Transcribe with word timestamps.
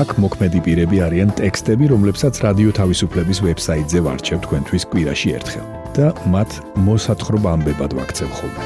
აქ 0.00 0.14
მოქმედი 0.22 0.60
პირები 0.64 1.00
არიან 1.04 1.32
ტექსტები, 1.36 1.90
რომლებსაც 1.92 2.38
რადიო 2.40 2.70
თავისუფლების 2.78 3.38
ვებსაიტზე 3.44 4.00
ვარჩევ 4.06 4.38
თქვენთვის 4.46 4.86
კვირაში 4.92 5.34
ერთხელ 5.36 5.66
და 5.96 6.06
მათ 6.32 6.50
მოსათხრობა 6.86 7.48
ამბებად 7.58 7.92
ვაქცევ 7.98 8.30
ხოლმე. 8.38 8.62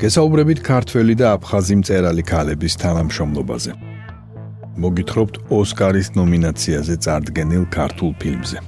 გესაუბრებით 0.00 0.60
ქართველი 0.64 1.14
და 1.20 1.36
აფხაზი 1.36 1.74
მწერალი 1.82 2.22
ქალების 2.24 2.74
თანამშრომლობაზე. 2.80 3.89
მოგითხრობთ 4.80 5.34
ოსკარის 5.52 6.08
ნომინაციაზე 6.16 6.94
წარდგენილ 7.04 7.64
ქართულ 7.74 8.12
ფილმზე. 8.22 8.62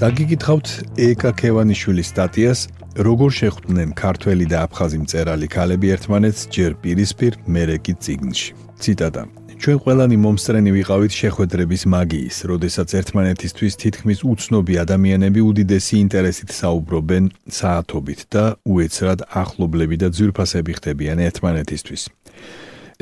დაგიგითხავთ 0.00 0.68
ეკა 1.10 1.32
ქევანიშვილის 1.40 2.12
სტატიას 2.14 2.60
როგორ 3.06 3.30
შეხვდნენ 3.40 3.90
ქართველი 3.98 4.46
და 4.52 4.62
აფხაზი 4.66 4.98
მწერალი 5.02 5.48
ქალები 5.56 5.92
ერთმანეთს 5.96 6.48
ჯერ 6.54 6.72
პირისპირ, 6.80 7.36
მერე 7.44 7.76
კი 7.84 7.94
ციგნში. 8.00 8.48
ციტატა 8.80 9.39
ჩვენ 9.60 9.78
ყველანი 9.84 10.16
მომსწრენი 10.24 10.70
ვიყავით 10.72 11.12
შეხვედრების 11.20 11.82
მაგიის, 11.92 12.36
როდესაც 12.48 12.94
ერთმანეთისთვის 12.96 13.74
თითქმის 13.82 14.22
უცნობი 14.32 14.74
ადამიანები 14.80 15.40
უდიდესი 15.44 15.94
ინტერესით 16.00 16.54
საუბრობენ 16.56 17.28
საათობით 17.58 18.20
და 18.32 18.44
უეცრად 18.64 19.26
ახლობლები 19.42 20.00
და 20.00 20.08
ძვირფასები 20.16 20.72
ხდებიან 20.80 21.20
ერთმანეთისთვის. 21.28 22.02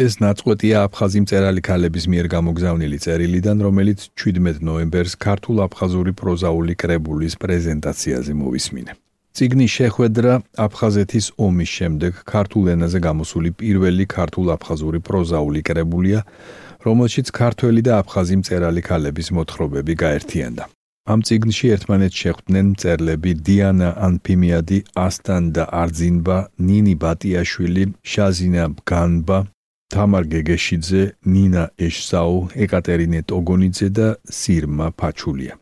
ეს 0.03 0.13
ნაწყვეტია 0.19 0.77
აფხაზი 0.91 1.19
მწერალი 1.23 1.63
ქალების 1.63 2.05
მიერ 2.11 2.27
გამოგზავნილი 2.35 2.99
წერილიდან, 3.07 3.57
რომელიც 3.63 4.01
17 4.19 4.59
ნოემბერს 4.59 5.15
ქართულ-აფხაზური 5.15 6.13
პროზაული 6.19 6.75
კრებულის 6.75 7.39
პრეზენტაციაზე 7.39 8.33
მოვისმინე. 8.35 8.99
ციგნის 9.39 9.71
შეხვედრა 9.79 10.33
აფხაზეთის 10.65 11.27
ომის 11.47 11.71
შემდეგ 11.79 12.17
ქართულ 12.27 12.71
ენაზე 12.73 12.99
გამოსული 13.05 13.51
პირველი 13.61 14.07
ქართულ-აფხაზური 14.11 15.01
პროზაული 15.09 15.61
კრებულია, 15.69 16.23
რომელშიც 16.87 17.31
ქართველი 17.39 17.85
და 17.87 17.93
აფხაზი 18.03 18.37
მწერალი 18.41 18.83
ქალების 18.89 19.29
მოთხრობები 19.39 19.95
გაერთიანდა. 20.03 20.65
ამ 21.13 21.21
ციგნში 21.27 21.67
ერთმანეთს 21.75 22.21
შეხვდნენ 22.23 22.67
მწერლები 22.73 23.33
დიანა 23.47 23.91
ანფიმიადი, 24.09 24.79
ასტან 25.07 25.45
და 25.55 25.65
არძინბა, 25.83 26.39
ნინი 26.59 26.95
ბატიაშვილი, 27.05 27.85
შაზინა 28.11 28.65
განბა, 28.91 29.39
თამარ 29.95 30.25
გეგეშიძე, 30.35 31.03
ნინა 31.33 31.65
ეშსაუ, 31.87 32.37
ეკატერინე 32.65 33.21
ტოგონიძე 33.31 33.89
და 33.99 34.09
სირმა 34.39 34.87
ფაჩულია. 34.99 35.55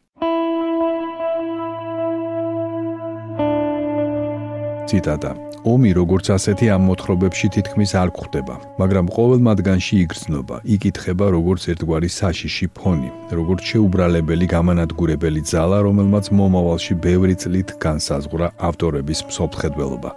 ციტატა 4.91 5.33
ომი 5.67 5.91
როგორც 5.99 6.29
ასეთი 6.31 6.67
ამ 6.71 6.83
მოთხრობებში 6.87 7.49
თითქმის 7.57 7.93
არ 7.99 8.11
გვხვდება, 8.15 8.55
მაგრამ 8.79 9.07
ყოველ 9.17 9.41
მათგანში 9.49 9.95
იგრძნობა, 10.05 10.57
იკითხება 10.75 11.27
როგორც 11.35 11.63
ერთგვარი 11.73 12.11
საშიში 12.17 12.67
ფონი, 12.79 13.11
როგორც 13.39 13.61
შეუბრალებელი 13.71 14.47
გამანადგურებელი 14.55 15.43
ძალა, 15.51 15.79
რომელმაც 15.89 16.31
მომავალში 16.39 16.95
ბევრი 17.03 17.35
წლით 17.43 17.69
განსაზღვრა 17.83 18.49
ავტორების 18.69 19.21
მსოფლმხედველობა. 19.27 20.11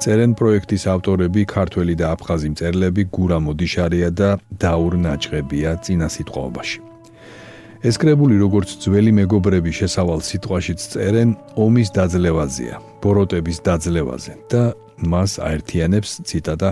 წერენ 0.00 0.32
პროექტის 0.40 0.84
ავტორები 0.94 1.42
ქართველი 1.44 1.94
და 2.00 2.06
აფხაზი 2.16 2.48
მწერლები 2.56 3.02
გურა 3.12 3.38
მოდიშარია 3.44 4.10
და 4.16 4.30
დაურ 4.64 4.92
ნაჭღებია 5.04 5.70
წინა 5.84 6.08
სიტყვაობაში. 6.08 6.95
ეს 7.86 8.00
კრებული 8.02 8.34
როგორც 8.40 8.72
ძველი 8.82 9.12
მეგობრები 9.14 9.70
შესავალ 9.78 10.22
სიტყვაშიც 10.26 10.84
წერენ 10.90 11.34
ომის 11.54 11.92
დაძლევაზეა, 11.94 12.80
ბოროტების 12.98 13.58
დაძლევაზე 13.62 14.32
და 14.50 14.62
მას 15.06 15.36
აერთიანებს 15.48 16.10
ციტატა 16.26 16.70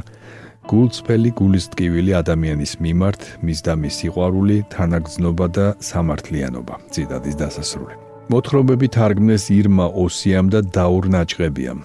გულწრფელი 0.66 1.30
გულისტკივილი 1.38 2.16
ადამიანის 2.18 2.72
მიმართ 2.82 3.22
მის 3.46 3.58
და 3.62 3.74
მის 3.78 3.94
სიყვარული, 4.00 4.56
თანაგზნობა 4.74 5.46
და 5.54 5.66
სამართლიანობა. 5.90 6.74
ციტატის 6.90 7.36
დასასრული. 7.42 7.94
მოთხრობები 8.32 8.86
თარგმნეს 8.96 9.44
ირმა 9.54 9.86
ოსიამ 9.94 10.46
და 10.50 10.60
დაურ 10.66 11.04
ნაჭყებიამ. 11.14 11.80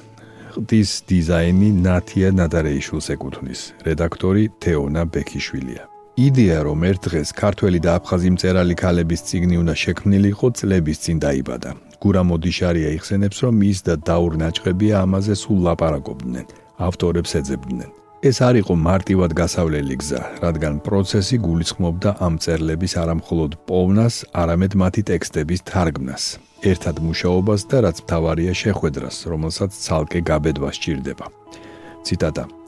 ხდის 0.58 0.92
დიზაინი 1.06 1.70
ნათია 1.86 2.30
ნადარეიშვილს 2.40 3.08
ეკუთვნის. 3.14 3.62
რედაქტორი 3.86 4.44
თეონა 4.64 5.04
ბექიშვილია. 5.14 5.99
იდეა 6.20 6.60
რომ 6.68 6.82
ერთ 6.84 7.06
დღეს 7.08 7.30
ქართველი 7.32 7.80
და 7.80 7.92
აფხაზი 7.96 8.30
მწერალი 8.36 8.76
ქალების 8.76 9.22
ციგნი 9.28 9.56
უნდა 9.62 9.76
შექმნილიყო 9.84 10.48
წლების 10.60 10.98
წინ 11.04 11.18
დაიბადა. 11.24 11.72
გურა 12.04 12.22
მოდიშარია 12.28 12.90
იხსენებს 12.98 13.38
რომ 13.46 13.56
ის 13.72 13.80
და 13.88 13.94
დაურ 14.10 14.34
ნაჭყებია 14.42 14.96
ამაზე 15.06 15.34
სულ 15.44 15.60
ლაპარაკობდნენ, 15.68 16.48
ავტორებს 16.88 17.32
ეძებდნენ. 17.40 17.90
ეს 18.30 18.38
არ 18.44 18.56
იყო 18.62 18.74
მარტივად 18.90 19.32
გასავლელი 19.42 19.96
გზა, 20.02 20.22
რადგან 20.44 20.74
პროცესი 20.84 21.36
გულისხმობდა 21.40 22.10
ამ 22.20 22.34
წერლების 22.44 22.94
არამხოლოდ 23.00 23.52
პოვნას, 23.64 24.16
არამედ 24.42 24.72
მათი 24.76 25.02
ტექსტების 25.12 25.64
თარგმნას, 25.72 26.24
ერთად 26.72 26.96
მუშაობას 27.00 27.62
და 27.72 27.78
რაც 27.88 27.98
მთავარია 28.04 28.54
შეხვედრას, 28.64 29.18
რომელსაც 29.32 29.72
ცალკე 29.72 30.20
გაბედვა 30.28 30.70
სჭირდება. 30.76 31.26
ციტატა 32.04 32.59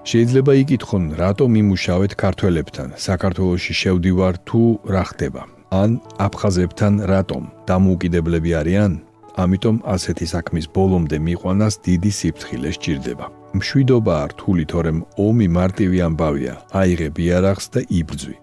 შეიძლება 0.00 0.52
იკითხონ, 0.64 1.04
რატომ 1.20 1.50
იმუშავეთ 1.60 2.12
ქართველებთან, 2.16 2.88
საქართველოსში 2.96 3.74
შევდივარ 3.80 4.34
თუ 4.48 4.62
რა 4.88 5.04
ხდება? 5.12 5.42
ან 5.70 6.00
აფხაზებთან 6.26 6.94
რატომ? 7.04 7.42
დამოუკიდებლები 7.68 8.50
არიან? 8.60 8.92
ამიტომ 9.36 9.76
ასეთი 9.94 10.26
საქმის 10.34 10.66
ბოლომდე 10.74 11.16
მიყვანას 11.26 11.74
დიდი 11.86 12.10
სიფრთხილე 12.18 12.70
სჭირდება. 12.76 13.26
მშვიდობა 13.54 14.16
რთული, 14.32 14.64
თორემ 14.72 14.98
ომი 15.26 15.46
მარტივი 15.58 15.98
ამბავია. 16.08 16.54
აიღებ 16.80 17.14
იარაღს 17.24 17.66
და 17.74 17.80
იბრძვი. 18.00 18.36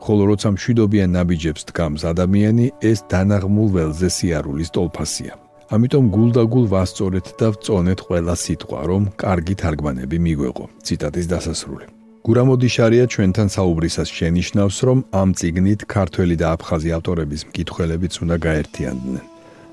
ხოლო 0.00 0.22
როცა 0.30 0.48
მშვიდობიან 0.56 1.10
ნაბიჯებს 1.16 1.62
დგამს 1.68 2.02
ადამიანი, 2.12 2.66
ეს 2.80 2.98
დანაღმულ 3.12 3.68
ველზე 3.74 4.08
სიარულის 4.16 4.70
ტოლფასია. 4.74 5.32
ამიტომ 5.70 6.04
გულდაგულ 6.10 6.64
ვასწორეთ 6.74 7.26
და 7.38 7.48
ვწონეთ 7.54 8.00
ყველა 8.06 8.34
სიტყვა, 8.44 8.80
რომ 8.90 9.02
კარგი 9.22 9.54
თარგმანები 9.62 10.18
მიგვეღო. 10.26 10.64
ციტატის 10.86 11.26
დასასრული. 11.30 11.86
გურამოდიშარია 12.26 13.04
ჩვენთან 13.12 13.48
საუბრისას 13.56 14.08
შენიშნავს, 14.18 14.76
რომ 14.88 14.98
ამ 15.20 15.28
ციგნით 15.38 15.80
ქართველი 15.94 16.34
და 16.42 16.46
აფხაზი 16.54 16.90
ავტორების 16.98 17.42
მკითხველებიც 17.48 18.14
უნდა 18.22 18.36
გაერთიანდნენ. 18.46 19.24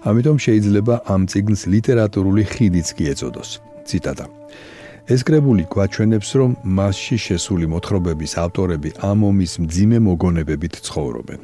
ამიტომ 0.10 0.38
შეიძლება 0.46 0.96
ამ 1.14 1.22
ციგნს 1.32 1.62
ლიტერატურული 1.74 2.44
ხიდიც 2.54 2.88
კი 2.98 3.04
ეწოდოს. 3.14 3.50
ციტატა 3.90 4.26
ეს 5.08 5.22
კრებული 5.28 5.64
გვაჩვენებს, 5.72 6.30
რომ 6.40 6.52
მასში 6.78 7.18
შესული 7.28 7.66
მოთხრობების 7.74 8.34
ავტორები 8.44 8.90
ამ 9.10 9.20
ომის 9.30 9.54
მძიმე 9.64 9.98
მოგონებებით 10.08 10.74
ცხოვრობენ. 10.88 11.42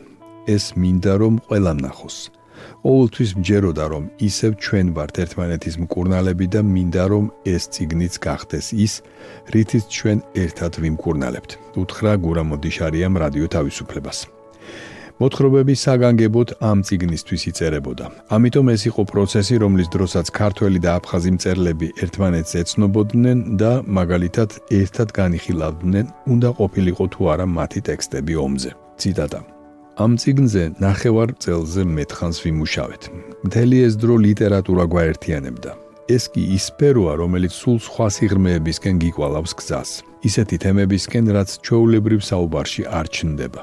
ეს 0.55 0.63
მინდა 0.75 1.13
რომ 1.21 1.33
ყველამ 1.47 1.77
ნახოს. 1.87 2.17
ყოველთვის 2.83 3.31
მჯეროდა 3.39 3.85
რომ 3.93 4.03
ისევ 4.27 4.51
ჩვენ 4.63 4.87
ვართ 4.97 5.15
ერთმანეთის 5.23 5.75
მკურნალები 5.83 6.45
და 6.53 6.61
მინდა 6.73 7.03
რომ 7.13 7.25
ეს 7.53 7.63
ციგნიც 7.73 8.13
გახდეს 8.25 8.67
ის 8.85 8.93
რითიც 9.53 9.83
ჩვენ 9.97 10.17
ერთად 10.43 10.73
ვიმკურნალებთ. 10.83 11.51
უთხრა 11.81 12.13
გურამოდიშარიამ 12.25 13.13
რადიო 13.23 13.47
თავისუფლებას. 13.55 14.19
მოთხრობები 15.21 15.73
საგანგებოდ 15.77 16.47
ამ 16.69 16.79
ციგნისთვის 16.87 17.43
იწერებოდა. 17.51 18.05
ამიტომ 18.35 18.65
ეს 18.75 18.81
იყო 18.89 19.01
პროცესი 19.13 19.55
რომლის 19.63 19.87
დროსაც 19.95 20.27
ქართველი 20.39 20.79
და 20.85 20.89
აფხაზი 20.97 21.31
მწერლები 21.37 21.87
ერთმანეთს 22.03 22.53
ეცნობოდნენ 22.61 23.37
და 23.61 23.71
მაგალითად 23.99 24.49
ერთად 24.81 25.07
განიხილავდნენ 25.19 26.05
უნდა 26.33 26.49
ყოფილიყო 26.59 27.05
თუ 27.13 27.21
არა 27.33 27.45
მათი 27.57 27.79
ტექსტები 27.89 28.33
ომზე. 28.45 28.69
ციტატა 28.97 29.52
ამ 29.93 30.17
ციგნზე 30.17 30.63
ნახევარ 30.81 31.37
წელზე 31.37 31.83
მეთხანს 31.85 32.37
ვიმუშავეთ. 32.43 33.03
მთელი 33.45 33.77
ეს 33.87 33.93
დრო 34.01 34.15
ლიტერატურა 34.27 34.85
გვაერთიანებდა. 34.89 35.71
ეს 36.09 36.23
კი 36.33 36.41
ის 36.57 36.63
სფეროა, 36.73 37.13
რომელიც 37.21 37.53
სულ 37.53 37.77
სხვა 37.87 38.07
სიღრმეებისკენ 38.15 38.95
გიკვალავს 39.03 39.53
გზას. 39.59 39.89
ისეთი 40.29 40.57
თემებისკენ, 40.65 41.25
რაც 41.37 41.49
ჩვეულებრივ 41.65 42.21
საუბარში 42.29 42.83
არ 42.89 43.05
ჩნდება. 43.15 43.61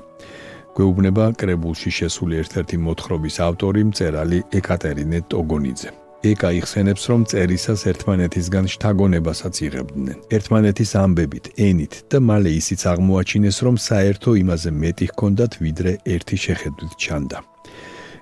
გვეუბნება 0.76 1.24
კრებულში 1.40 1.90
შესული 1.98 2.34
ერთ-ერთი 2.42 2.76
მოთხრობის 2.86 3.36
ავტორი 3.48 3.82
მწერალი 3.90 4.38
ეკატერინე 4.58 5.18
ტოგონიძე. 5.32 5.90
ეკა 6.20 6.50
იხსენებს, 6.60 7.02
რომ 7.10 7.20
წერისას 7.30 7.80
ერთმანეთისგან 7.90 8.64
შთაგონებასაც 8.68 9.54
იღებდნენ. 9.66 10.18
ერთმანეთის 10.36 10.90
ამბებით, 11.00 11.44
ენით 11.56 11.94
და 12.12 12.18
მალე 12.20 12.50
ისიც 12.60 12.80
აღმოაჩინეს, 12.92 13.56
რომ 13.64 13.76
საერთო 13.80 14.30
იმაზე 14.42 14.70
მეტი 14.82 15.06
ჰქონდათ, 15.12 15.52
ვიდრე 15.64 15.92
ერთი 16.04 16.36
შეხედვით 16.44 16.92
ჩანდა. 17.00 17.38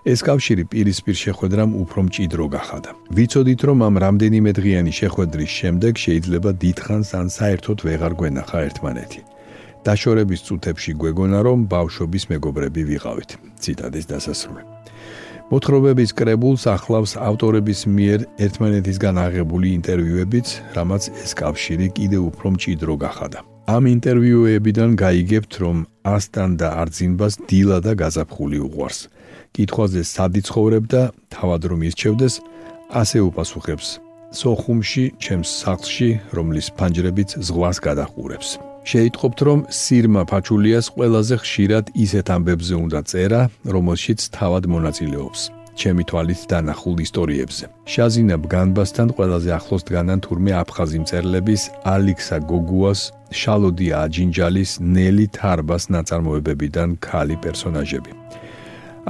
ეს 0.06 0.20
კავშირი 0.22 0.64
პირისპირ 0.72 1.16
შეხვედრამ 1.24 1.70
უფრო 1.82 2.00
მჭიდრო 2.06 2.46
გახადა. 2.54 2.90
ვიცოდით, 3.16 3.60
რომ 3.68 3.78
ამ 3.88 3.94
რამდენიმე 4.04 4.50
დღიანი 4.58 4.92
შეხვედრის 5.00 5.50
შემდეგ 5.60 5.92
შეიძლება 6.04 6.50
დიდხანს 6.62 7.08
ან 7.20 7.26
საერთოდ 7.38 7.78
ვეღარ 7.86 8.12
გვენახა 8.14 8.58
ერთმანეთი. 8.68 9.20
დაშორების 9.84 10.40
წუთებში 10.46 10.92
გვეგონა, 11.02 11.38
რომ 11.42 11.58
ბავშვობის 11.74 12.24
მეგობრები 12.32 12.82
ვიყავით. 12.90 13.30
ციტადის 13.62 14.06
დასასრული. 14.12 14.77
მოთხრობების 15.48 16.10
კრებულს 16.12 16.66
ახლავს 16.68 17.14
ავტორების 17.24 17.86
მიერ 17.88 18.24
ერთმანეთისგან 18.44 19.16
აღებული 19.22 19.70
ინტერვიუებიც, 19.78 20.48
რამაც 20.76 21.08
ეს 21.24 21.32
კავშირი 21.40 21.88
კიდევ 21.96 22.22
უფრო 22.30 22.46
მჭიდრო 22.52 22.94
გახადა. 23.00 23.38
ამ 23.68 23.82
ინტერვიუებიდან 23.96 24.90
გაიგებთ, 25.00 25.52
რომ 25.64 25.76
ასტან 26.04 26.50
და 26.60 26.68
არძინბას 26.84 27.34
დილა 27.48 27.78
და 27.80 27.92
გაზაფხული 27.96 28.58
უყვარს. 28.68 29.00
კითხვაზე 29.56 30.00
სადი 30.04 30.40
ცხოვრებ 30.48 30.84
და 30.92 31.02
თავად 31.32 31.62
რომ 31.72 31.80
ირჩევდეს, 31.88 32.34
ასე 32.92 33.18
უპასუხებს: 33.28 33.88
სოხუმში, 34.40 35.04
ჩემს 35.16 35.48
სახლში, 35.64 36.10
რომლის 36.36 36.66
ფანჯრებიც 36.76 37.40
ზღვას 37.40 37.80
გადაყურებს. 37.80 38.67
შეიტყობთ, 38.88 39.38
რომ 39.48 39.58
სირმა 39.68 40.22
ფაჩულიას 40.30 40.86
ყველაზე 40.96 41.36
ხშირად 41.44 41.84
ისეთ 42.04 42.26
ამბებზე 42.36 42.74
უნდა 42.84 43.00
წერა, 43.10 43.40
რომელშიც 43.74 44.20
თავად 44.36 44.64
მონაწილეობს. 44.74 45.40
ჩემი 45.78 46.02
თვალით 46.10 46.40
დანახულ 46.50 46.96
ისტორიებზე. 47.06 47.64
შაზინა 47.92 48.36
ბგანბასთან 48.44 49.08
ყველაზე 49.16 49.50
ახლოს 49.58 49.82
დგანან 49.88 50.18
თურმე 50.24 50.52
აფხაზი 50.62 50.98
მწერლების 51.04 51.62
ალიქსა 51.94 52.38
გოგუას, 52.50 53.00
შალოდია 53.40 53.94
აჯინჯალის, 54.04 54.70
ნელი 54.96 55.26
თარბას 55.36 55.84
ნაწარმოებებიდან 55.94 56.88
ქალი 57.06 57.36
პერსონაჟები. 57.44 58.12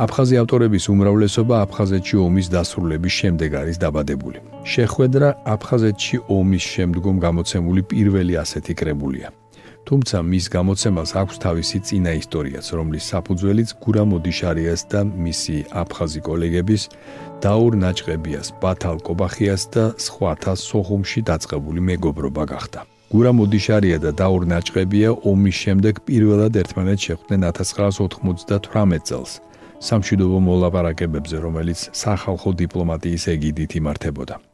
აფხაზი 0.05 0.35
ავტორების 0.43 0.85
უმრავლესობა 0.95 1.55
აფხაზეთში 1.65 2.17
ომის 2.27 2.47
დასრულების 2.55 3.15
შემდეგ 3.21 3.51
არის 3.61 3.77
დაბადებული. 3.85 4.39
შეხვედრა 4.75 5.29
აფხაზეთში 5.55 6.17
ომის 6.39 6.65
შემდგომ 6.75 7.17
გამოცემული 7.27 7.83
პირველი 7.93 8.35
ასეთი 8.43 8.73
კრებულია. 8.81 9.29
თუმცა 9.89 10.21
მის 10.21 10.47
გამოცემას 10.53 11.11
აქვს 11.17 11.37
თავისი 11.41 11.79
წინა 11.89 12.13
ისტორიაც, 12.21 12.67
რომლის 12.77 13.05
საფუძველიც 13.09 13.69
გურა 13.81 14.05
მოდიშარიას 14.11 14.83
და 14.93 15.01
მისი 15.25 15.57
აფხაზი 15.83 16.21
კოლეგების 16.29 16.83
დაურ 17.41 17.73
ნაჭყებიას, 17.81 18.49
ბათალ 18.61 19.01
კობახიას 19.07 19.63
და 19.73 19.85
სხვათა 19.97 20.53
სოხუმში 20.61 21.21
დაწყებული 21.31 21.81
მეგობრობა 21.89 22.45
გახდა. 22.53 22.81
გურა 23.09 23.33
მოდიშარია 23.33 23.99
და 24.05 24.11
დაურ 24.13 24.45
ნაჭყებია 24.53 25.09
ომის 25.25 25.57
შემდეგ 25.65 25.95
პირველად 26.05 26.53
ერთმანეთს 26.61 27.07
შეხვდნენ 27.09 27.41
1998 27.49 29.01
წელს. 29.09 29.33
სამშვიდობო 29.89 30.39
მოლაპარაკებებზე, 30.49 31.37
რომელიც 31.47 31.81
სახალხო 31.97 32.51
დიპლომატიის 32.61 33.25
ეგიდით 33.35 33.73
იმართებოდა. 33.81 34.48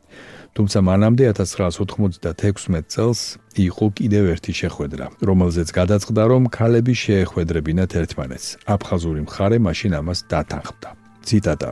თუმცა 0.55 0.79
მანამდე 0.87 1.23
1996 1.35 2.87
წელს 2.95 3.21
იყო 3.59 3.87
კიდევ 3.99 4.25
ერთი 4.35 4.53
შეხვედრა, 4.63 5.07
რომელზეც 5.29 5.69
გადაწყდა, 5.79 6.23
რომ 6.33 6.43
ქალები 6.59 6.95
შეეხვედრებინათ 7.05 7.91
ერთმანეთს. 8.01 8.49
აფხაზური 8.75 9.21
მხარე 9.27 9.59
მაშინ 9.67 9.93
ამას 10.01 10.19
დათანხმდა. 10.31 10.89
ციტატა 11.27 11.71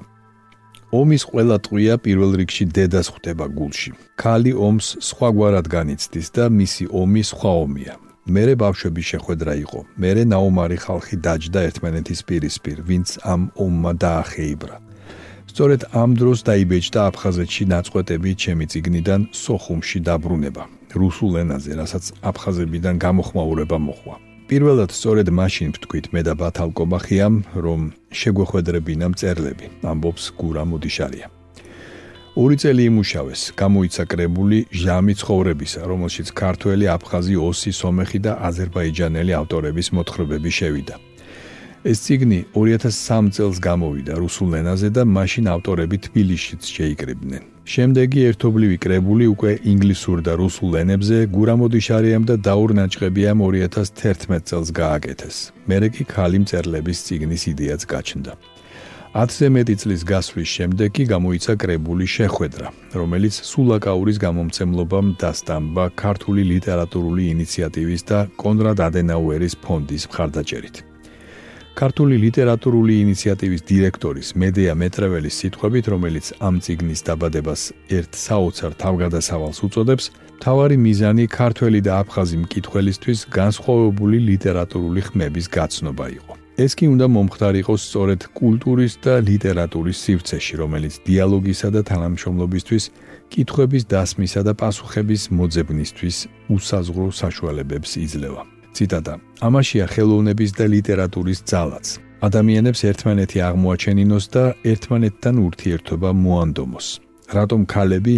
ომის 0.93 1.23
ყველა 1.25 1.57
ტყვია 1.65 1.95
პირველ 2.05 2.33
რიგში 2.41 2.65
დედას 2.77 3.09
ხვდება 3.13 3.47
გულში. 3.57 3.91
ქალი 4.21 4.53
ომს 4.53 4.87
სხვაგვარად 5.09 5.67
განიცდის 5.73 6.29
და 6.37 6.45
მისი 6.53 6.85
ომი 6.93 7.23
სხვა 7.33 7.53
ომია. 7.65 7.95
მერე 8.29 8.55
ბავშვების 8.63 9.07
შეხვედრა 9.13 9.55
იყო. 9.65 9.81
მერე 10.03 10.23
ნაუმარი 10.33 10.79
ხალხი 10.85 11.17
დაჯდა 11.27 11.61
ერთმანეთის 11.69 12.21
პირისპირ, 12.29 12.79
ვინც 12.89 13.09
ამ 13.33 13.51
ომმა 13.57 13.93
დაახეიბრა. 14.05 14.77
სწორედ 15.53 15.83
ამ 15.93 16.11
დროს 16.17 16.39
დაიბეჭდა 16.49 17.01
აფხაზეთში 17.13 17.65
ნაწყვეტები 17.69 18.31
ჩემი 18.43 18.65
ციგნიდან 18.73 19.21
სოხუმში 19.37 19.99
დაბრუნება. 20.09 20.65
რუსულ 20.97 21.33
ენაზე, 21.45 21.73
რასაც 21.81 22.05
აფხაზებიდან 22.31 22.95
გამოხმაურება 23.05 23.77
მოხვა. 23.77 24.15
პირველად 24.49 24.91
სწორედ 24.97 25.29
მაშინ 25.29 25.69
ვთქვით 25.77 26.07
მე 26.13 26.21
და 26.25 26.33
ბათალ 26.41 26.71
კობახიამ, 26.73 27.37
რომ 27.65 27.81
შეგვეხვედრებინა 28.21 29.07
მწერლები, 29.13 29.67
ამბობს 29.93 30.25
გურა 30.41 30.65
მოდიშარია. 30.73 31.27
ორი 32.33 32.57
წელი 32.57 32.83
იმუშავეს, 32.89 33.41
გამოიცა 33.61 34.05
კრებული 34.09 34.59
ჟამი 34.73 35.15
ცხოვრებისა, 35.21 35.81
რომელშიც 35.85 36.29
ქართველი, 36.33 36.85
აფხაზი, 36.97 37.37
ოსი, 37.49 37.73
სომეხი 37.81 38.21
და 38.25 38.33
აზერბაიჯანელი 38.49 39.33
ავტორების 39.41 39.89
მოთხრობები 39.97 40.51
შევიდა. 40.59 40.97
ეს 41.83 41.99
ციგნი 42.07 42.45
2003 42.55 43.31
წელს 43.35 43.59
გამოვიდა 43.59 44.15
რუსულ 44.23 44.51
ენაზე 44.61 44.89
და 44.97 45.03
მაშინ 45.03 45.47
ავტორები 45.55 45.97
თბილისშიც 46.07 46.63
შეიკრიბნენ. 46.77 47.43
შემდეგი 47.67 48.21
ერთობლივი 48.31 48.77
კრებული 48.85 49.27
უკვე 49.35 49.53
ინგლისურ 49.73 50.19
და 50.27 50.33
რუსულ 50.39 50.73
ენებზე 50.83 51.19
გურამოდიშარიამ 51.35 52.25
და 52.31 52.35
დაურნაჭყებიამ 52.47 53.39
2011 53.43 54.47
წელს 54.47 54.69
გააკეთეს. 54.71 55.37
მერე 55.71 55.89
კი 55.95 56.03
ქალი 56.15 56.39
მწერლების 56.43 56.99
ციგნის 57.07 57.43
იდეაც 57.53 57.83
გაჩნდა. 57.93 58.33
10-ზე 59.13 59.47
მეტი 59.57 59.75
წლის 59.83 60.03
გასვლის 60.13 60.49
შემდეგ 60.57 60.89
კი 60.97 61.05
გამოიცა 61.15 61.53
კრებული 61.63 62.07
შეხვედრა, 62.17 62.67
რომელიც 63.01 63.35
სულაკაურის 63.51 64.19
გამომცემლობამ 64.23 65.07
დასტამბა 65.23 65.85
ქართული 66.03 66.43
ლიტერატურული 66.53 67.23
ინიციატივის 67.35 68.03
და 68.11 68.19
კონრად 68.43 68.79
ადენაუერის 68.89 69.55
ფონდის 69.61 70.09
მხარდაჭერით. 70.09 70.92
ქართული 71.73 72.19
ლიტერატურული 72.21 72.95
ინიციატივის 73.01 73.63
დირექტორის 73.65 74.29
მედეა 74.37 74.75
მეტრეველის 74.77 75.39
სიტყვებით, 75.41 75.89
რომელიც 75.95 76.27
ამ 76.45 76.61
ციგნის 76.65 77.01
დაბადებას 77.09 77.63
ერთ 77.99 78.13
საოცარ 78.27 78.73
თავგადასავალს 78.83 79.59
უწოდებს, 79.67 80.05
თავარი 80.45 80.77
მიზანი 80.77 81.25
ქართველი 81.33 81.81
და 81.87 81.93
აფხაზი 82.05 82.37
მკითხველისთვის 82.45 83.19
განსხვავებული 83.39 84.19
ლიტერატურული 84.31 85.01
ხმების 85.09 85.47
გაცნობა 85.57 86.07
იყო. 86.19 86.33
ეს 86.61 86.73
კი 86.77 86.87
უნდა 86.93 87.07
მომხდარიყოს 87.09 87.81
სწორედ 87.89 88.21
კულტურის 88.37 88.95
და 89.01 89.15
ლიტერატურის 89.25 89.99
სივრცეში, 90.05 90.55
რომელიც 90.61 90.95
დიალოგისა 91.09 91.69
და 91.73 91.81
თანამშრომლობისთვის, 91.91 92.85
კითხვების 93.33 93.83
დასმისა 93.89 94.41
და 94.45 94.53
პასუხების 94.61 95.23
მოძებნისთვის 95.33 96.17
უსაზღრო 96.53 97.09
საშუალებებს 97.17 97.91
იძლევა. 98.05 98.62
ციტატა: 98.77 99.15
ამაშია 99.47 99.87
ხელოვნების 99.93 100.51
და 100.59 100.65
ლიტერატურის 100.75 101.41
ძალაც. 101.51 101.87
ადამიანებს 102.29 102.81
ერთმანეთი 102.91 103.39
აღმოაჩენინოს 103.49 104.25
და 104.35 104.45
ერთმანეთთან 104.73 105.35
ურთიერთობა 105.47 106.11
მოანდომოს. 106.25 106.87
რატომ 107.37 107.61
ქალები 107.75 108.17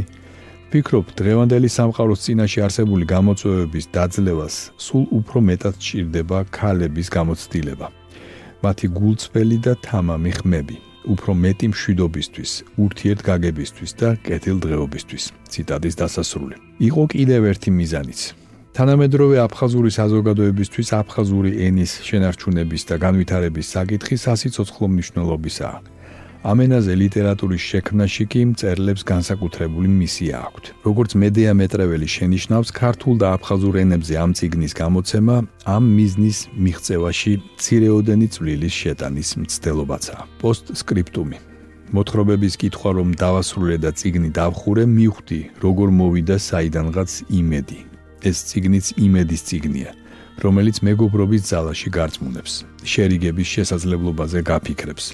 ფიქრობ, 0.70 1.06
დღევანდელი 1.20 1.68
სამყაროს 1.70 2.20
წინაშე 2.24 2.60
არსებული 2.66 3.04
გამოწვევების 3.14 3.84
დაძლევას 3.96 4.54
სულ 4.84 5.04
უფრო 5.18 5.38
მეტად 5.48 5.74
ჭირდება 5.84 6.38
ქალების 6.58 7.08
გამოცდილება. 7.16 7.86
მათი 8.64 8.86
გულწრფელი 8.98 9.58
და 9.66 9.72
თამამი 9.88 10.30
ხმები, 10.38 10.76
უფრო 11.14 11.30
მეტი 11.44 11.66
მშვიდობისთვის, 11.72 12.52
ურთიერთგაგებისთვის 12.84 13.92
და 14.00 14.08
კეთილდღეობისთვის. 14.26 15.24
ციტადის 15.52 15.94
დასასრული. 16.00 16.56
იყო 16.88 17.02
კიდევ 17.12 17.40
ერთი 17.52 17.70
მიზანიც. 17.80 18.20
თანამედროვე 18.74 19.36
აფხაზური 19.38 19.90
საზოგადოებისთვის 19.94 20.88
აფხაზური 20.98 21.50
ენის 21.62 21.92
შენარჩუნების 22.08 22.82
და 22.90 22.96
განვითარების 23.04 23.70
საკითხი 23.70 24.16
სასიცოცხლო 24.18 24.86
მნიშვნელობისაა. 24.94 25.78
ამენაზე 26.44 26.92
ლიტერატურის 27.02 27.62
შექმნაში 27.70 28.24
კი 28.32 28.40
მწერლებს 28.50 29.02
განსაკუთრებული 29.12 29.88
მისია 30.00 30.34
აქვთ. 30.46 30.64
როგორც 30.88 31.10
მედეა 31.22 31.52
მეტრეველი 31.60 32.08
შენიშნავს, 32.16 32.68
ქართულ 32.82 33.14
და 33.22 33.26
აფხაზურ 33.38 33.74
ენებზე 33.84 34.14
ამ 34.24 34.30
ციგნის 34.38 34.72
გამოცემა 34.82 35.36
ამ 35.76 35.84
მიზნის 35.96 36.38
მიღწევაში 36.64 37.32
ცირეოდენი 37.62 38.26
წვლილის 38.34 38.74
შეტანის 38.82 39.28
მცდელობაცაა. 39.40 40.22
პოსტსკრიპტუმი 40.42 41.38
მოთხრობების 41.94 42.54
კითხვა 42.58 42.90
რომ 42.98 43.08
დავასრულე 43.22 43.76
და 43.78 43.90
ციგნი 43.94 44.30
დავხურე, 44.34 44.82
მივხვდი, 44.98 45.40
როგორ 45.62 45.88
მოვიდა 46.00 46.36
საიდანღაც 46.42 47.10
იმედი. 47.30 47.93
ეს 48.28 48.38
ციგნიც 48.48 48.86
იმედის 49.06 49.42
ციგნია. 49.48 49.90
რომელიც 50.42 50.76
მეგობრობის 50.82 51.42
ძალაში 51.50 51.88
გარწმუნებს, 51.94 52.52
შერიგების 52.82 53.48
შესაძლებლობაზე 53.54 54.40
გაფიქრებს. 54.50 55.04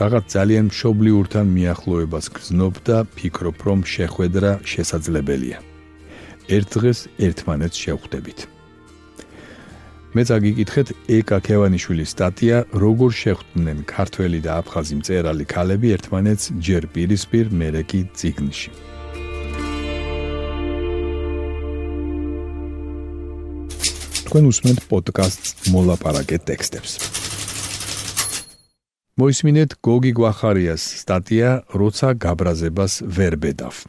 რაღაც 0.00 0.24
ძალიან 0.36 0.64
მშობლიურთან 0.72 1.46
მიახლოებას 1.56 2.26
გრძნობ 2.34 2.74
და 2.88 2.98
ფიქრობ, 3.16 3.56
რომ 3.66 3.78
შეხვედრა 3.94 4.50
შესაძლებელია. 4.72 5.58
ერთ 6.56 6.68
დღეს 6.76 6.98
ერთმანეთს 7.26 7.76
შევხვდებით. 7.82 8.38
მე 10.12 10.22
წაგიკითხეთ 10.28 10.88
ეკა 11.16 11.38
ქევანიშვილის 11.46 12.12
სტატია 12.12 12.56
როგორ 12.84 13.10
შეხვდნენ 13.22 13.78
ქართველი 13.88 14.40
და 14.44 14.60
აფხაზი 14.60 14.94
მწერალი 15.00 15.44
ქალები 15.48 15.88
ერთმანეთს 15.96 16.44
ჯერ 16.66 16.82
პირისპირ 16.92 17.46
მერეკი 17.48 18.00
ციგნში 18.12 18.91
თქვენ 24.32 24.46
უსმენთ 24.48 24.78
პოდკასტს 24.88 25.66
მოლაპარაკე 25.68 26.36
ტექსტებს 26.48 26.92
მოისმინეთ 29.20 29.74
გოგი 29.84 30.12
გვახარიას 30.16 30.84
სტატია 31.02 31.50
როცა 31.76 32.12
გაბრაზებას 32.24 32.94
ვერ 33.16 33.34
ბედავ 33.42 33.80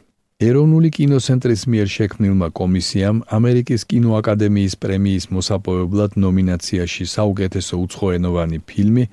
ეროვნული 0.48 0.90
კინოცენტრის 0.98 1.62
მიერ 1.72 1.88
შექმნილმა 1.94 2.48
კომისიამ 2.60 3.22
ამერიკის 3.38 3.86
კინოაკადემიის 3.88 4.74
პრემიის 4.84 5.24
მოსაპოვებლად 5.32 6.18
ნომინაციაში 6.26 7.08
საუკეთესო 7.14 7.80
უცხოენოვანი 7.86 8.58
ფილმი 8.68 9.04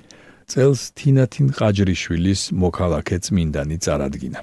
წელს 0.52 0.82
თინათინ 1.00 1.48
ყაჯრიშვილის 1.56 2.42
მოქალაქე 2.52 3.16
წმინდანი 3.24 3.76
წარადგინა. 3.80 4.40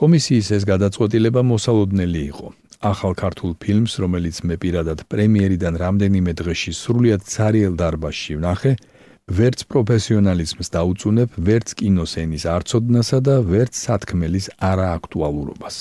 კომისიის 0.00 0.48
ეს 0.56 0.64
გადაწყვეტილება 0.72 1.44
მოსალოდნელი 1.52 2.22
იყო. 2.32 2.48
ახალ 2.78 3.12
ქართულ 3.18 3.58
ფილმს, 3.58 3.98
რომელიც 3.98 4.36
მე 4.46 4.56
პირადად 4.62 5.02
პრემიერიდან 5.10 5.74
რამდენიმე 5.82 6.32
დღეში 6.38 6.72
სრულიად 6.78 7.22
ცარიელ 7.26 7.74
დარბაზში 7.74 8.38
ვნახე, 8.38 8.72
ვერც 9.28 9.66
პროფესიონალიზმს 9.66 10.68
დაუწუნებ, 10.72 11.30
ვერც 11.36 11.68
კინოსენის 11.74 12.44
არცოდნასა 12.48 13.18
და 13.20 13.34
ვერც 13.42 13.74
სათქმელის 13.74 14.46
არააქტუალურობას. 14.62 15.76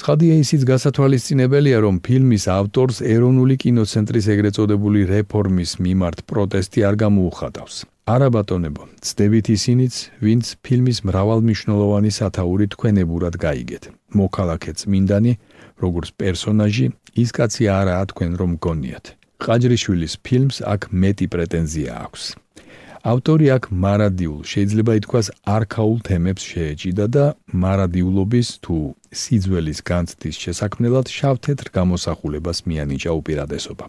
ცხადია 0.00 0.34
ისიც 0.40 0.62
გასათვალისწინებელია, 0.64 1.78
რომ 1.84 2.00
ფილმის 2.00 2.44
ავტორს 2.48 3.04
ეროვნული 3.04 3.54
კინოცენტრის 3.60 4.26
ეგრეთ 4.32 4.54
წოდებული 4.56 5.00
რეფორმის 5.12 5.70
მიმართ 5.84 6.18
პროტესტი 6.24 6.80
არ 6.88 6.94
გამოუხატავს. 7.04 7.76
არა 8.08 8.28
ბატონებო, 8.34 8.82
ცდებით 9.04 9.46
ისინიც, 9.52 9.94
ვინც 10.24 10.44
ფილმის 10.64 10.98
მრავალმნიშვნელოვანი 11.04 12.10
სათაური 12.10 12.66
თქვენებურად 12.72 13.34
გაიგეთ. 13.36 13.82
მოქალაქე 14.16 14.72
წმინდანი, 14.80 15.32
როგორც 15.84 16.08
პერსონაჟი, 16.20 16.86
ის 17.22 17.30
კაცი 17.36 17.64
არაა 17.80 18.04
თქვენ 18.12 18.32
რომ 18.40 18.52
გონიათ. 18.64 19.06
ყაჯრიშვილის 19.40 20.14
ფილმს 20.24 20.56
აქ 20.72 20.80
მეტი 20.92 21.26
პრეტენზია 21.32 21.92
აქვს. 22.04 22.24
ავტორი 23.00 23.46
აქ 23.56 23.64
მარადიულ, 23.84 24.40
შეიძლება 24.44 24.92
ითქვას, 25.00 25.26
არქაულ 25.56 25.98
თემებს 26.04 26.42
შეეჭიდა 26.50 27.06
და 27.16 27.24
მარადიულობის 27.62 28.48
თუ 28.64 28.76
სიძველის 29.20 29.80
განცდის 29.90 30.36
შესაქმნელად 30.44 31.06
შავ-თეთრ 31.08 31.66
გამოსახულებას 31.76 32.58
მიანიჭა 32.68 33.10
უპირატესობა. 33.20 33.86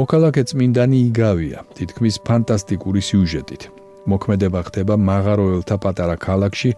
მოქალაქე 0.00 0.42
წმინდანი 0.48 0.98
იგავია, 1.10 1.58
თითქმის 1.76 2.16
ფანტასტიკური 2.24 3.00
სიუჟეტით. 3.08 3.62
მოქმედება 4.06 4.60
ხდება 4.68 4.94
მაღაროელთა 4.96 5.76
პატარა 5.76 6.16
ქალაქში, 6.16 6.70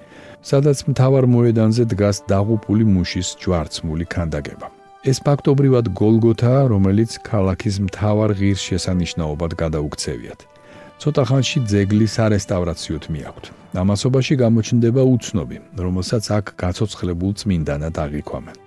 სადაც 0.43 0.79
მთავარ 0.91 1.25
მოედანზე 1.35 1.85
დგას 1.93 2.27
დაღუპული 2.27 2.85
მუშის 2.95 3.29
ჯვარცმული 3.43 4.07
ქანდაკება. 4.11 4.67
ეს 5.03 5.19
ფაქტობრივად 5.27 5.87
გოლგოთაა, 5.99 6.63
რომელიც 6.71 7.11
ქალაქის 7.27 7.77
მთავარ 7.87 8.31
ღირს 8.39 8.63
შესანიშნაობად 8.71 9.53
გადაუქცევიათ. 9.63 10.41
ცოტა 11.03 11.23
ხანში 11.29 11.59
ძეგლი 11.67 12.07
სარესტავრაციოდ 12.07 13.05
მიაქვთ. 13.11 13.45
ამასობაში 13.83 14.35
გამოჩნდება 14.45 15.03
უცნობი, 15.03 15.59
რომელსაც 15.85 16.25
აქ 16.39 16.47
გაცოცხლებულ 16.63 17.33
წმინდანად 17.41 17.95
აღიქვამენ. 18.05 18.59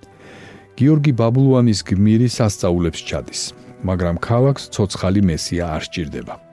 გიორგი 0.75 1.11
ბაბლუანის 1.15 1.79
გმირი 1.87 2.27
სასწაულებს 2.27 2.99
ჩადის, 3.07 3.41
მაგრამ 3.87 4.15
ქალაქს 4.19 4.63
ცოცხალი 4.75 5.21
მესია 5.31 5.63
არ 5.75 5.83
სჭირდება. 5.87 6.44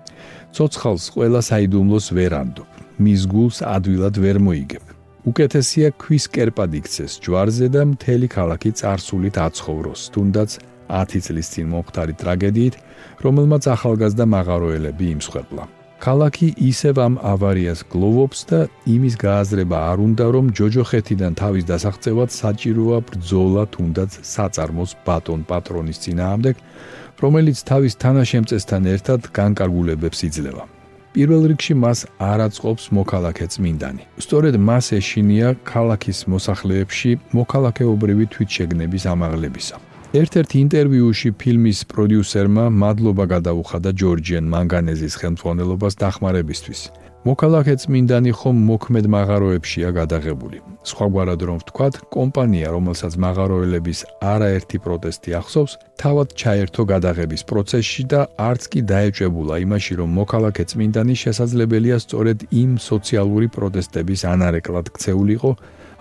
ცოცხალს 0.52 1.04
ყველა 1.16 1.40
საიდუმლოს 1.48 2.06
ვერ 2.12 2.32
ანდობ, 2.36 2.70
მის 3.00 3.22
გულს 3.32 3.58
ადვილად 3.64 4.16
ვერ 4.20 4.36
მოიგებ. 4.46 4.84
უკეთესია 5.22 5.88
ქვის 6.02 6.24
კერპად 6.34 6.74
იქცეს 6.76 7.12
ჯვარზე 7.24 7.68
და 7.72 7.82
მთელი 7.88 8.28
ქალაქი 8.28 8.70
царსულით 8.80 9.36
აცხოვროს, 9.46 10.00
თუნდაც 10.12 10.50
10 10.92 11.24
წლის 11.24 11.48
წინ 11.52 11.66
მომხდარი 11.72 12.14
ტრაგედიით, 12.20 12.74
რომელმაც 13.24 13.62
ახალგაზრდა 13.76 14.24
მაღაროელები 14.34 15.06
იმსხვერპლა. 15.16 15.64
ქალაქი 16.02 16.48
ისევ 16.58 16.96
ამ 16.98 17.14
ავარიას 17.32 17.80
გლოვობს 17.92 18.40
და 18.50 18.60
იმის 18.90 19.14
გააზრება 19.22 19.78
არ 19.90 19.98
უნდა, 20.06 20.24
რომ 20.34 20.46
ჯოჯოხეთიდან 20.58 21.32
თავის 21.38 21.64
დასაღწევად 21.70 22.30
საჭიროა 22.42 22.98
ბრძოლა 23.08 23.64
თუნდაც 23.74 24.10
საწარმოს 24.32 24.92
ბატონ 25.06 25.40
პატრონის 25.46 26.02
წინააღმდეგ, 26.02 26.56
რომელიც 27.22 27.58
თავის 27.70 27.94
თანაშემწესთან 28.02 28.82
ერთად 28.94 29.20
განკარგულებებს 29.38 30.18
იძლევა. 30.28 30.64
პირველ 31.14 31.42
რიგში 31.50 31.74
მას 31.84 31.98
არ 32.18 32.38
აწყობს 32.46 32.84
მოქალაქე 32.98 33.46
წმინდანი. 33.52 34.02
სწორედ 34.24 34.54
მას 34.68 34.86
ეშინია 34.98 35.48
ქალაქის 35.72 36.18
მოსახლეებში 36.32 37.10
მოქალაქეობრივი 37.38 38.24
თვითშეგნების 38.32 39.02
ამაღლებისა. 39.14 39.76
ერთ-ერთ 40.20 40.50
ინტერვიუში 40.62 41.30
ფილმის 41.40 41.78
პროდიუსერმა 41.92 42.64
მადლობა 42.82 43.24
გადაუხადა 43.34 43.90
ჯორჯიან 44.00 44.44
მანგანეზის 44.54 45.14
ხელმძღვანელობას 45.20 45.94
დახმარებისთვის. 46.02 46.80
მოქალაქე 47.22 47.74
წმინდანი 47.78 48.32
ხომ 48.34 48.56
მოქმედ 48.66 49.06
მაღაროებშია 49.14 49.90
გადაღებული. 49.94 50.58
სხვაგვარად 50.90 51.40
რომ 51.46 51.58
ვთქვათ, 51.62 51.94
კომპანია, 52.10 52.68
რომელსაც 52.74 53.14
მაღაროელების 53.14 53.98
არაერთი 54.26 54.78
პროტესტი 54.82 55.30
ახსოვს, 55.38 55.72
თავად 56.02 56.28
ჩაერთო 56.34 56.82
გადაღების 56.92 57.42
პროცესში 57.46 58.02
და 58.10 58.20
არც 58.48 58.62
კი 58.72 58.80
დაეჭებულა 58.90 59.54
იმაში, 59.62 59.92
რომ 60.02 60.10
მოქალაქე 60.18 60.64
წმინდანი 60.70 61.14
შესაძლებელია 61.22 61.96
სწორედ 62.02 62.38
იმ 62.50 62.70
სოციალური 62.90 63.46
პროტესტების 63.54 64.20
ანარეკლად 64.34 64.86
ქცეულიყო, 64.90 65.50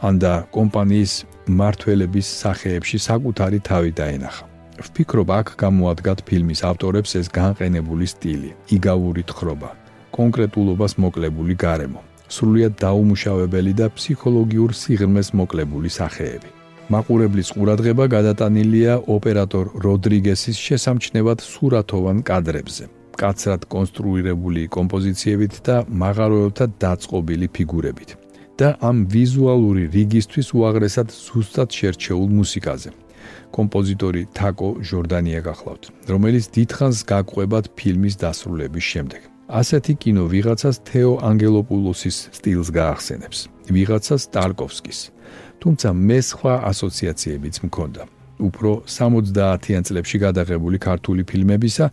ანდა 0.01 0.33
კომპანიის 0.57 1.13
მართველების 1.61 2.27
სახეებში 2.41 2.97
საკუთარი 2.97 3.59
თავი 3.69 3.91
დაენახა. 3.93 4.43
ვფიქრობ, 4.81 5.29
აქ 5.29 5.47
გამოადგათ 5.61 6.19
ფილმის 6.25 6.61
ავტორებს 6.65 7.11
ეს 7.21 7.27
განყენებული 7.29 8.05
სტილი, 8.09 8.49
იგავური 8.73 9.21
თხრობა, 9.29 9.69
კონკრეტულობას 10.17 10.97
მოკლებული 11.03 11.55
გარემო, 11.65 12.01
სრულიად 12.31 12.73
დაუმუშავებელი 12.83 13.73
და 13.79 13.87
ფსიქოლოგიურ 13.95 14.71
სიღრმეს 14.81 15.29
მოკლებული 15.39 15.89
სახეები. 15.99 16.49
მაყურებლის 16.91 17.49
ყურადღება 17.55 18.05
გადატანილია 18.11 18.93
ოპერატორ 19.15 19.65
როდრიგესის 19.85 20.57
შესამჩნევად 20.67 21.39
სურათოვან 21.51 22.17
კადრებზე, 22.29 22.85
კაცრად 23.21 23.61
კონსტრუირებული 23.73 24.67
კომპოზიციებით 24.75 25.53
და 25.67 25.75
მაღაროელთა 26.03 26.65
დაწყობილი 26.83 27.47
ფიგურებით 27.55 28.09
და 28.59 28.75
ამ 28.89 28.97
ვიზუალური 29.15 29.87
რიგისთვის 29.95 30.47
უაღრესად 30.57 31.07
ზუსტად 31.25 31.69
შერჩეულ 31.77 32.29
მუსიკაზე. 32.39 32.89
კომპოზიტორი 33.57 34.21
თაკო 34.37 34.69
ჟორდანია 34.89 35.41
გახლავთ, 35.47 35.83
რომელიც 36.11 36.45
დიდხანს 36.55 36.99
გაყვებათ 37.11 37.65
ფილმის 37.77 38.15
დასრულების 38.23 38.85
შემდეგ. 38.91 39.30
ასეთი 39.51 39.93
კინო 40.01 40.23
ვიღაცას 40.31 40.77
თეო 40.87 41.11
ანგელოპულოსის 41.27 42.17
სტილს 42.37 42.69
გაახსენებს, 42.71 43.39
ვიღაცას 43.75 44.23
ტარკოვსკის. 44.33 44.99
თუმცა 45.61 45.89
მე 46.07 46.19
სხვა 46.31 46.53
ასოციაციებიც 46.71 47.55
მქონდა. 47.67 48.03
უფრო 48.41 48.71
70-იან 48.89 49.83
წლებში 49.85 50.17
გადაღებული 50.25 50.77
ქართული 50.81 51.21
ფილმებისა, 51.29 51.85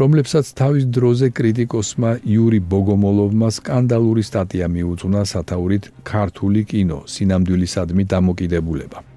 რომლებსაც 0.00 0.46
თავის 0.58 0.84
დროზე 0.90 1.30
კრიტიკოსმა 1.38 2.10
იური 2.26 2.58
ბოგომოლოვმა 2.72 3.48
სკანდალური 3.58 4.22
სტატია 4.26 4.66
მიუძღვნა 4.74 5.22
სათაურით 5.32 5.84
ქართული 6.02 6.66
კინო 6.66 6.98
სინამდვილისადმი 7.06 8.04
დამოკიდებულება. 8.14 9.13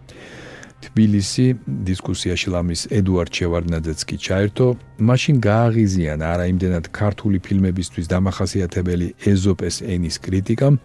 თბილისი 0.86 1.46
დისკუსიაში 1.88 2.51
ლამის 2.53 2.81
ედუარდ 2.93 3.31
ჩევარდნაძეც 3.34 4.00
კი 4.10 4.17
ჩაერთო, 4.25 4.67
მაშინ 5.10 5.36
გააღიზიან 5.41 6.19
არაიმდენად 6.22 6.86
ქართული 6.93 7.38
ფილმებისთვის 7.41 8.10
დამახასიათებელი 8.13 9.07
ეზოპეს 9.34 9.81
ენის 9.81 10.17
კრიტიკამ, 10.22 10.75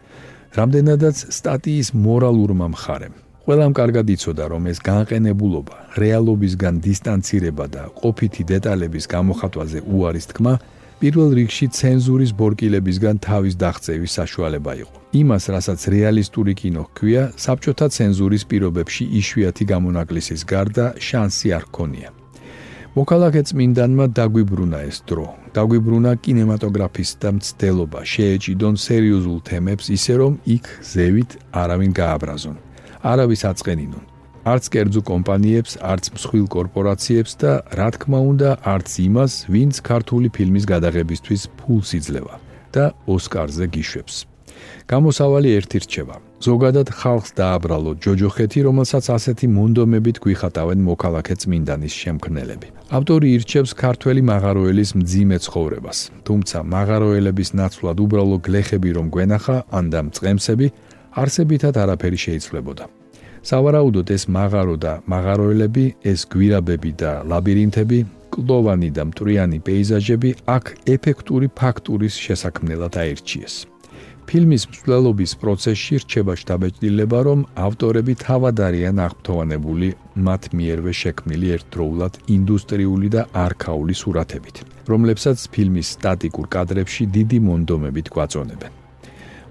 რამდენადაც 0.56 1.16
სტატიის 1.38 1.88
მორალურმა 1.92 2.66
მხარემ. 2.72 3.14
ყველამ 3.42 3.72
კარგად 3.74 4.06
იცოდა, 4.14 4.44
რომ 4.54 4.62
ეს 4.70 4.78
განყენებულობა, 4.86 5.74
რეალობისგან 5.98 6.74
დისტანცირება 6.78 7.66
და 7.74 7.82
ყოფითი 8.00 8.42
დეტალების 8.52 9.04
გამოხატვაზე 9.10 9.78
უარის 9.82 10.26
თქმა 10.30 10.54
პირველ 11.02 11.32
რიგში 11.34 11.66
ცენზურის 11.74 12.30
ბორკილებისგან 12.38 13.16
თავის 13.26 13.54
დაღწევის 13.58 14.12
საშუალება 14.22 14.72
იყო. 14.86 14.96
იმას, 15.18 15.44
რასაც 15.50 15.80
რეალისტური 15.90 16.52
კინო 16.54 16.82
ჰქვია, 16.86 17.22
საბჭოთა 17.42 17.86
ცენზურის 17.90 18.44
პირობებში 18.46 19.04
იშვიათი 19.18 19.64
გამონაკლისის 19.72 20.46
გარდა 20.46 20.84
შანსი 21.02 21.48
არ 21.58 21.64
ჰქონია. 21.66 22.08
მოქალაქე 22.94 23.42
წმინდანმა 23.50 24.06
დაგვიბრუნა 24.14 24.78
ეს 24.86 25.02
დრო. 25.10 25.26
დაგვიბრუნა 25.58 26.12
კინემატოგრაფისტთა 26.22 27.28
მცდელობა, 27.34 28.00
შეეჭიდონ 28.12 28.74
სერიოზულ 28.86 29.38
თემებს 29.42 29.86
ისე 29.98 30.14
რომ 30.22 30.32
იქ 30.46 30.64
ზევით 30.86 31.30
არავინ 31.50 31.92
გააბრაზონ. 31.98 32.56
არავის 33.02 33.42
აწყენინონ. 33.50 34.11
არც 34.42 34.64
კერძო 34.74 35.02
კომპანიებს, 35.06 35.78
არც 35.78 36.04
მსხვილ 36.18 36.46
კორპორაციებს 36.50 37.32
და 37.38 37.52
რა 37.78 37.88
თქმა 37.94 38.18
უნდა, 38.32 38.50
არც 38.66 38.90
იმას, 39.06 39.32
ვინც 39.46 39.74
ქართული 39.86 40.28
ფილმის 40.34 40.66
გადაღებისთვის 40.66 41.42
ფულს 41.58 41.90
იძლევა 41.98 42.34
და 42.74 42.84
ოსკარზე 43.06 43.66
გიშვებს. 43.70 44.16
გამოსავალი 44.90 45.48
ერთი 45.58 45.78
რჩება. 45.84 46.16
ზოგადად 46.42 46.88
ხალხს 46.90 47.30
დააბრალო 47.38 47.92
ჯოჯოხეთი, 48.02 48.58
რომელსაც 48.66 49.04
ასეთი 49.16 49.46
მონდომებით 49.46 50.16
გვიხატავენ 50.24 50.78
მოქალაქე 50.90 51.34
წმინდანის 51.42 51.94
შემქმნელები. 52.02 52.68
ავტორი 52.98 53.26
ირჩევს 53.36 53.72
ქართველი 53.78 54.20
მაღაროელის 54.32 54.90
მძიმე 54.98 55.36
ცხოვრებას, 55.46 55.98
თუმცა 56.26 56.58
მაღაროელების 56.74 57.50
ნაცვლად 57.58 57.98
უბრალო 58.04 58.36
გლეხები 58.46 58.90
რომ 58.96 59.06
გვენახა, 59.14 59.56
ან 59.70 59.84
და 59.92 60.00
მწყემსები, 60.06 60.66
არსებითად 61.22 61.74
არაფერი 61.82 62.18
შეიძლებოდა. 62.26 63.01
სავარაუდოდ 63.42 64.10
ეს 64.14 64.24
მაღარო 64.30 64.76
და 64.78 64.92
მაღაროელები, 65.10 65.84
ეს 66.06 66.20
გვირაბები 66.30 66.92
და 67.02 67.12
ლაბირინთები, 67.26 67.98
კლდოვანი 68.32 68.90
და 68.96 69.02
მტრიანი 69.10 69.58
პეიზაჟები 69.66 70.30
აქ 70.56 70.64
ეფექტური 70.94 71.48
ფაქტურის 71.58 72.14
შესაქმნელად 72.26 72.94
აირჩიეს. 73.02 73.54
ფილმის 74.22 74.62
მსვლელობის 74.70 75.32
პროცესში 75.42 75.96
რჩება 76.02 76.34
შთაბეჭდილება, 76.40 77.18
რომ 77.28 77.40
ავტორები 77.66 78.14
თავად 78.22 78.56
არიან 78.68 78.96
აღფრთოვანებული 79.06 79.88
მათ 80.26 80.42
მიერვე 80.56 80.92
შექმნილი 81.02 81.48
ერთდროულად 81.56 82.14
ინდუსტრიული 82.36 83.08
და 83.16 83.22
არქაული 83.44 83.94
სურათებით, 84.02 84.56
რომლებსაც 84.88 85.38
ფილმის 85.52 85.86
სტატიკურ 85.98 86.46
კადრებში 86.54 87.04
დიდი 87.16 87.38
მონდომებით 87.48 88.06
გვაწონებენ. 88.14 88.72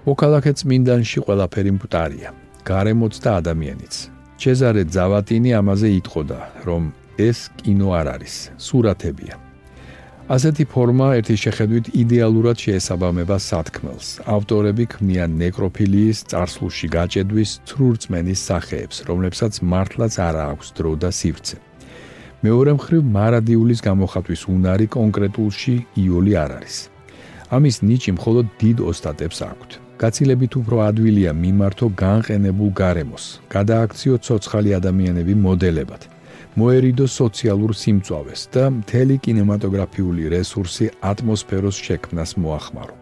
მოქალაქე 0.08 0.52
წმინდანში 0.58 1.18
ყველაფერი 1.26 1.70
მკვდარია, 1.76 2.30
გარემოც 2.70 3.14
და 3.24 3.30
ადამიანიც. 3.40 3.94
ჩეზარე 4.42 4.82
ზავატინი 4.94 5.50
ამაზე 5.60 5.88
იტყოდა, 6.00 6.40
რომ 6.66 6.82
ეს 7.28 7.38
კინო 7.58 7.88
არ 8.00 8.06
არის, 8.16 8.34
სურათებია. 8.58 9.34
ასეთი 10.34 10.64
ფორმა 10.72 11.08
ერთი 11.18 11.36
შეხედვით 11.44 11.86
იდეალურად 12.02 12.56
შეესაბამება 12.64 13.36
სათქმელს. 13.48 14.06
ავტორები 14.36 14.84
ქმნიან 14.92 15.30
ნეკროფილიის, 15.42 16.18
წარსულში 16.30 16.88
გაჭედვის, 16.96 17.50
ცრურწმენის 17.68 18.40
სახეებს, 18.48 18.96
რომლებსაც 19.08 19.52
მართლაც 19.72 20.14
არ 20.28 20.36
აქვს 20.50 20.68
დრო 20.78 20.92
და 21.02 21.10
სივრცე. 21.18 21.56
მეორე 22.42 22.72
მხრივ, 22.78 23.02
მარადიულის 23.18 23.80
გამოხატვის 23.88 24.42
უნარი 24.54 24.86
კონკრეტულში 24.96 25.74
იოლი 26.02 26.32
არ 26.44 26.50
არის. 26.58 26.76
ამის 27.52 27.76
ნიჭი 27.86 28.10
მხოლოდ 28.18 28.46
დიდ 28.62 28.78
ოსტატებს 28.90 29.38
აქვთ. 29.50 29.70
გაცილებით 30.02 30.52
უფრო 30.60 30.76
ადვილია 30.88 31.32
მიმართო 31.44 31.86
განყენებულ 32.04 32.70
გარემოს, 32.82 33.24
გადააქციო 33.54 34.14
ცოცხალი 34.26 34.70
ადამიანები 34.80 35.34
მოდელებად. 35.46 36.02
მოერიდო 36.58 37.06
სოციალურ 37.08 37.72
სიმწვავეს 37.82 38.40
და 38.54 38.64
მთელი 38.78 39.16
კინემატოგრაფიული 39.24 40.24
რესურსი 40.34 40.86
ატმოსფეროს 41.10 41.76
შექმნას 41.86 42.30
მოახმარო. 42.42 42.94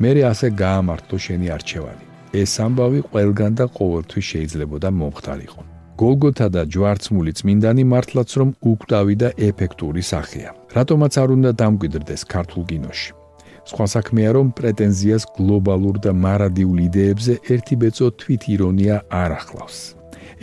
მე 0.00 0.10
ასე 0.32 0.48
გაამართლო 0.62 1.16
შენი 1.26 1.46
არჩევანი. 1.56 2.04
ეს 2.42 2.52
ამბავი 2.66 3.00
ყველგან 3.10 3.52
და 3.58 3.64
ყოველთვის 3.78 4.26
შეიძლებოდა 4.32 4.88
მომხდარიყო. 5.00 5.60
გოლგოთა 6.00 6.46
და 6.54 6.62
ჯვარცმული 6.74 7.32
წმინდანი 7.38 7.84
მართლაც 7.92 8.30
რომ 8.38 8.50
უკვდავი 8.70 9.14
და 9.22 9.28
ეფექტური 9.48 10.02
სახეა. 10.12 10.50
რატომაც 10.76 11.12
არ 11.22 11.28
უნდა 11.36 11.50
დამკვიდრდეს 11.60 12.22
ქართულ 12.34 12.62
კინოში? 12.70 13.23
სხვა 13.70 13.86
საქმეა 13.94 14.30
რომ 14.36 14.48
პრეტენზიას 14.58 15.24
გლობალურ 15.36 15.96
და 16.04 16.12
მარადიულ 16.24 16.78
იდეებზე 16.88 17.34
ერთი 17.54 17.74
ბეწო 17.80 18.06
თვით 18.20 18.42
ირონია 18.54 18.96
არ 19.22 19.30
ახლავს. 19.40 19.78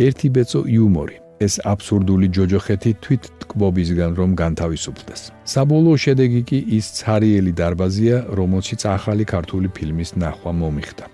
ერთი 0.06 0.28
ბეწო 0.36 0.62
იუმორი, 0.76 1.16
ეს 1.46 1.54
აბსურდული 1.72 2.28
ჯოჯოხეთი 2.36 2.92
თვით 3.04 3.24
თკბობისგან 3.42 4.12
რომ 4.20 4.32
განთავისუფლდეს. 4.42 5.22
საბოლოო 5.54 5.98
შედეგი 6.06 6.42
კი 6.50 6.60
ის 6.78 6.86
цаრიელი 7.00 7.54
დარბაზია, 7.60 8.18
რომელშიც 8.40 8.82
ახალი 8.98 9.26
ქართული 9.34 9.68
ფილმის 9.76 10.12
ნახვა 10.22 10.52
მომიხდა. 10.62 11.06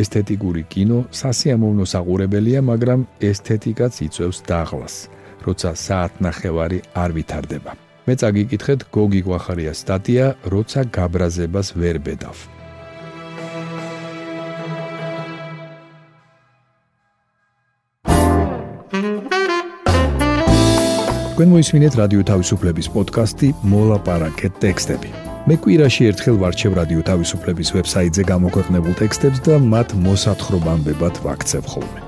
ესთეტიკური 0.00 0.62
კინო 0.72 0.98
სასიამოვნო 1.20 1.84
საყურებელია, 1.92 2.60
მაგრამ 2.70 3.00
ესთეტიკაც 3.30 3.94
იწევს 4.06 4.38
დაღლას, 4.48 4.96
როცა 5.46 5.70
საათნახევარი 5.86 6.78
არ 7.02 7.10
ვითარდება. 7.16 7.87
მე 8.08 8.14
წაგიკითხეთ 8.16 8.88
გოგი 8.88 9.20
გვახარიას 9.26 9.82
სტატია, 9.84 10.26
როცა 10.48 10.88
გაბრაზებას 10.96 11.76
ვერ 11.76 12.00
ბედავ. 12.00 12.36
თქვენ 21.38 21.52
მოისმინეთ 21.54 21.94
რადიო 22.00 22.22
თავისუფლების 22.32 22.88
პოდკასტი 22.96 23.48
მოლაპარაკეთ 23.70 24.56
ტექსტები. 24.64 25.10
მე 25.46 25.54
კვირაში 25.62 26.08
ერთხელ 26.10 26.36
ვარჩევ 26.42 26.72
რადიო 26.80 27.04
თავისუფლების 27.12 27.68
ვებსაიტზე 27.76 28.22
გამოქვეყნებულ 28.32 28.94
ტექსტებს 29.04 29.38
და 29.46 29.54
მათ 29.62 29.88
მოსათხრობამდე 30.08 30.92
ვაქცევ 31.28 31.64
ხოლმე. 31.76 32.07